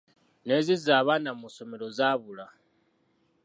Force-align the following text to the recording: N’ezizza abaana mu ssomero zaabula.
N’ezizza 0.45 0.91
abaana 1.01 1.31
mu 1.39 1.47
ssomero 1.49 1.87
zaabula. 1.97 2.45